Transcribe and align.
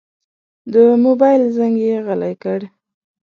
د 0.73 0.75
موبایل 1.05 1.43
زنګ 1.57 1.75
یې 1.85 1.95
غلی 2.05 2.33
کړ. 2.43 2.59